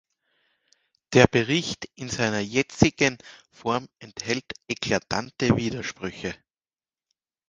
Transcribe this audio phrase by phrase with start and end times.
[1.13, 3.19] Der Bericht in seiner jetzigen
[3.51, 6.33] Form enthält eklatante Widersprüche.